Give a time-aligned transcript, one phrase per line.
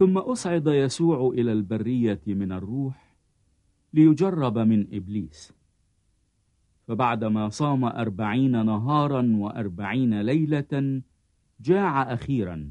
[0.00, 3.16] ثم أصعد يسوع إلى البرية من الروح
[3.92, 5.52] ليجرب من إبليس.
[6.88, 11.02] فبعدما صام أربعين نهارا وأربعين ليلة
[11.60, 12.70] جاع أخيرا.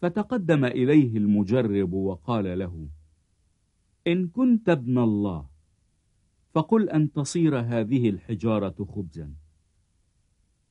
[0.00, 2.88] فتقدم إليه المجرب وقال له
[4.06, 5.46] إن كنت ابن الله
[6.54, 9.34] فقل أن تصير هذه الحجارة خبزا.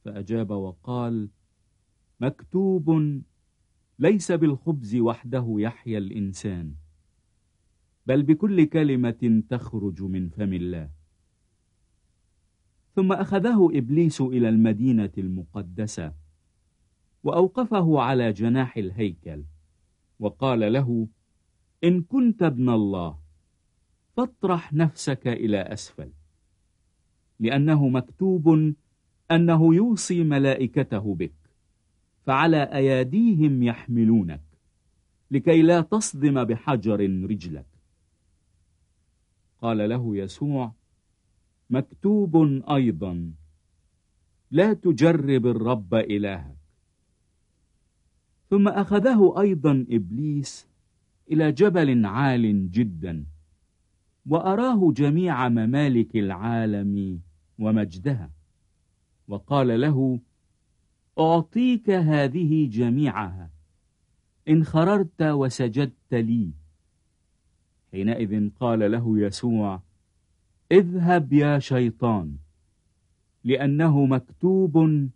[0.06, 1.30] فأجاب وقال
[2.20, 3.22] مكتوب
[4.00, 6.74] ليس بالخبز وحده يحيا الإنسان
[8.08, 10.90] بل بكل كلمة تخرج من فم الله.
[12.96, 16.14] ثم أخذه إبليس إلى المدينة المقدسة
[17.24, 19.44] وأوقفه على جناح الهيكل
[20.20, 21.08] وقال له
[21.84, 23.20] إن كنت ابن الله
[24.18, 26.12] فاطرح نفسك إلى أسفل
[27.40, 28.74] لأنه مكتوب
[29.32, 31.39] أنه يوصي ملائكته بك.
[32.30, 34.42] فعلى أياديهم يحملونك
[35.32, 37.00] لكي لا تصدم بحجر
[37.30, 37.66] رجلك.
[39.62, 40.74] قال له يسوع
[41.70, 42.36] مكتوب
[42.70, 43.32] أيضا
[44.52, 46.58] لا تجرب الرب إلهك.
[48.50, 50.68] ثم أخذه أيضا إبليس
[51.32, 53.26] إلى جبل عال جدا
[54.26, 57.20] وأراه جميع ممالك العالم
[57.60, 58.32] ومجدها
[59.28, 60.20] وقال له
[61.20, 63.50] أعطيك هذه جميعها.
[64.48, 66.52] إن خررت وسجدت لي.
[67.92, 69.82] حينئذ قال له يسوع
[70.72, 72.38] اذهب يا شيطان
[73.44, 75.08] لأنه مكتوب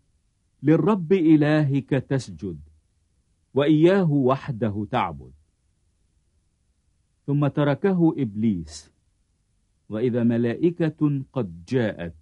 [0.63, 2.59] للرب إلهك تسجد
[3.53, 5.31] وإياه وحده تعبد.
[7.27, 8.91] ثم تركه إبليس
[9.89, 12.15] وإذا ملائكة قد جاءت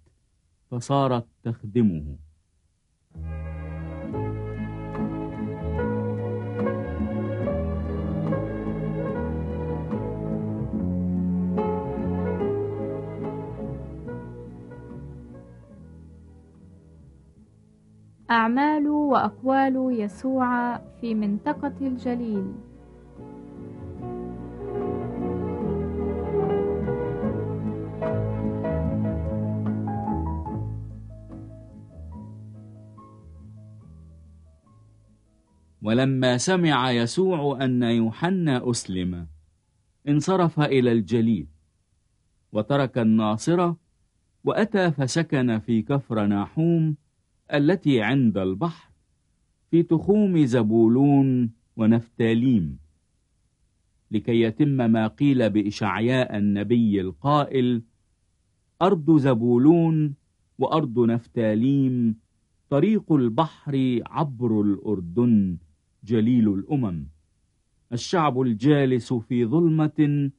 [0.70, 2.16] فصارت تخدمه.
[18.32, 22.52] أعمال وأقوال يسوع في منطقة الجليل.
[35.82, 39.26] ولما سمع يسوع أن يوحنا أسلم
[40.08, 41.46] انصرف إلى الجليل
[42.52, 43.76] وترك الناصرة
[44.44, 46.96] وأتى فسكن في كفر ناحوم
[47.54, 48.90] التي عند البحر
[49.70, 52.78] في تخوم زبولون ونفتاليم
[54.10, 57.82] لكي يتم ما قيل بإشعياء النبي القائل
[58.82, 60.14] أرض زبولون
[60.58, 62.16] وأرض نفتاليم
[62.70, 65.56] طريق البحر عبر الأردن
[66.04, 67.06] جليل الأمم.
[67.92, 70.30] الشعب الجالس في ظلمة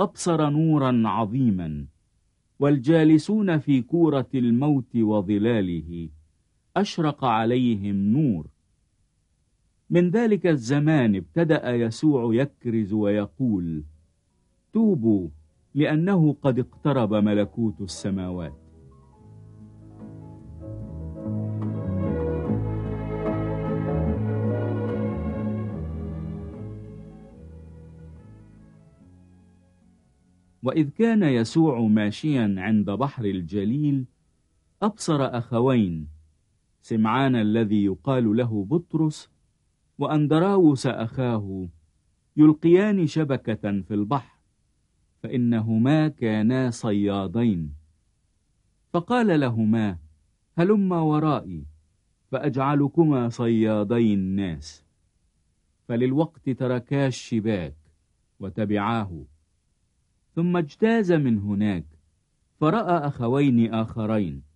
[0.00, 1.86] أبصر نورا عظيما
[2.58, 6.08] والجالسون في كورة الموت وظلاله.
[6.80, 8.46] أشرق عليهم نور.
[9.90, 13.84] من ذلك الزمان ابتدأ يسوع يكرز ويقول
[14.72, 15.28] توبوا
[15.74, 18.54] لأنه قد اقترب ملكوت السماوات.
[30.62, 34.04] وإذ كان يسوع ماشيا عند بحر الجليل
[34.82, 36.17] أبصر أخوين
[36.88, 39.30] سمعان الذي يقال له بطرس
[39.98, 41.68] وأندراوس أخاه
[42.36, 44.38] يلقيان شبكة في البحر
[45.22, 47.74] فإنهما كانا صيادين.
[48.92, 49.98] فقال لهما
[50.58, 51.64] هلما ورائي
[52.32, 54.84] فأجعلكما صيادي الناس.
[55.88, 57.76] فللوقت تركا الشباك
[58.40, 59.24] وتبعاه.
[60.34, 61.84] ثم اجتاز من هناك
[62.60, 64.47] فرأى أخوين آخرين.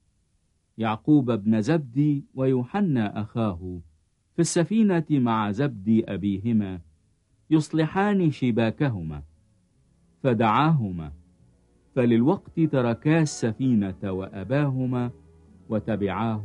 [0.78, 3.80] يعقوب بن زبدي ويوحنا أخاه
[4.34, 6.80] في السفينة مع زبدي أبيهما
[7.50, 9.22] يصلحان شباكهما
[10.22, 11.12] فدعاهما
[11.94, 15.10] فللوقت تركا السفينة وأباهما
[15.68, 16.44] وتبعاه.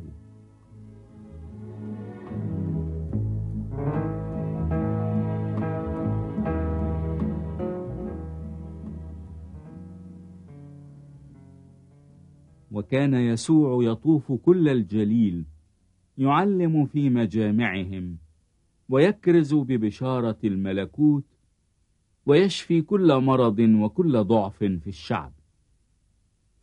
[12.88, 15.46] وكان يسوع يطوف كل الجليل
[16.18, 18.18] يعلم في مجامعهم
[18.90, 21.24] ويكرز ببشارة الملكوت
[22.26, 25.34] ويشفي كل مرض وكل ضعف في الشعب.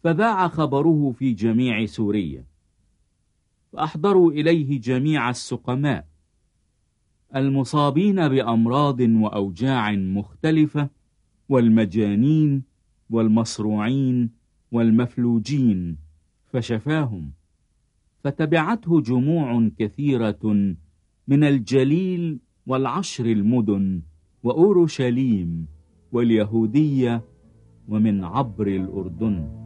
[0.05, 2.45] فذاع خبره في جميع سوريا
[3.73, 6.07] فأحضروا إليه جميع السقماء
[7.37, 10.89] المصابين بأمراض وأوجاع مختلفة
[11.49, 12.63] والمجانين
[13.11, 14.31] والمصروعين
[14.73, 16.04] والمفلوجين.
[16.55, 17.33] فشفاهم.
[18.25, 20.75] فتبعته جموع كثيرة
[21.29, 24.03] من الجليل والعشر المدن
[24.43, 25.67] وأورشليم
[26.13, 27.23] واليهودية
[27.89, 29.64] ومن عبر الأردن.